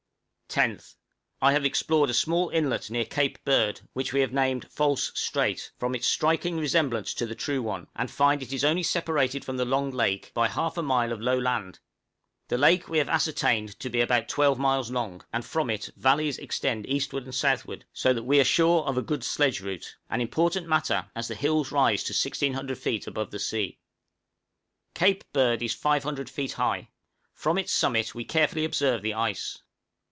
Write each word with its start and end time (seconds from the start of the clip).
10th. 0.59 0.95
I 1.41 1.53
have 1.53 1.63
explored 1.63 2.09
a 2.09 2.13
small 2.13 2.49
inlet 2.49 2.89
near 2.89 3.05
Cape 3.05 3.41
Bird, 3.45 3.79
which 3.93 4.11
we 4.11 4.19
have 4.19 4.33
named 4.33 4.69
False 4.69 5.09
Strait, 5.17 5.71
from 5.79 5.95
its 5.95 6.05
striking 6.07 6.57
resemblance 6.57 7.13
to 7.13 7.25
the 7.25 7.35
true 7.35 7.61
one, 7.61 7.87
and 7.95 8.11
find 8.11 8.43
it 8.43 8.51
is 8.51 8.65
only 8.65 8.83
separated 8.83 9.45
from 9.45 9.55
the 9.55 9.63
long 9.63 9.91
lake 9.91 10.29
by 10.33 10.49
half 10.49 10.75
a 10.77 10.83
mile 10.83 11.13
of 11.13 11.21
low 11.21 11.39
land; 11.39 11.79
the 12.49 12.57
lake 12.57 12.89
we 12.89 12.97
have 12.97 13.07
ascertained 13.07 13.79
to 13.79 13.89
be 13.89 14.01
about 14.01 14.27
12 14.27 14.59
miles 14.59 14.91
long, 14.91 15.23
and 15.31 15.45
from 15.45 15.69
it 15.69 15.89
valleys 15.95 16.37
extend 16.37 16.85
eastward 16.89 17.23
and 17.23 17.33
southward, 17.33 17.85
so 17.93 18.11
that 18.11 18.23
we 18.23 18.37
are 18.37 18.43
sure 18.43 18.83
of 18.83 18.97
a 18.97 19.01
good 19.01 19.23
sledge 19.23 19.61
route, 19.61 19.95
an 20.09 20.19
important 20.19 20.67
matter, 20.67 21.09
as 21.15 21.29
the 21.29 21.33
hills 21.35 21.71
rise 21.71 22.03
to 22.03 22.11
1600 22.11 22.77
feet 22.77 23.07
above 23.07 23.31
the 23.31 23.39
sea. 23.39 23.79
{CAPE 24.95 25.23
BIRD.} 25.31 25.31
Cape 25.31 25.31
Bird 25.31 25.63
is 25.63 25.73
500 25.73 26.29
feet 26.29 26.51
high; 26.51 26.89
from 27.33 27.57
its 27.57 27.71
summit 27.71 28.13
we 28.13 28.25
carefully 28.25 28.65
observe 28.65 29.01
the 29.01 29.13
ice. 29.13 29.59